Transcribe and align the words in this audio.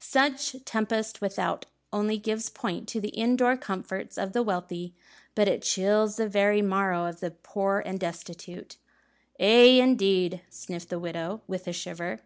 "Such 0.00 0.56
tempest 0.64 1.20
without 1.20 1.66
only 1.92 2.18
gives 2.18 2.50
point 2.50 2.88
to 2.88 3.00
the 3.00 3.10
indoor 3.10 3.56
comforts 3.56 4.18
of 4.18 4.32
the 4.32 4.42
wealthy; 4.42 4.92
but 5.36 5.46
it 5.46 5.62
chills 5.62 6.16
the 6.16 6.28
very 6.28 6.60
marrow 6.60 7.06
of 7.06 7.20
the 7.20 7.30
poor 7.30 7.78
and 7.78 8.00
destitute." 8.00 8.76
"Aye, 9.38 9.78
indeed," 9.80 10.42
sniffed 10.50 10.88
the 10.88 10.98
widow, 10.98 11.42
with 11.46 11.68
a 11.68 11.72
shiver. 11.72 12.22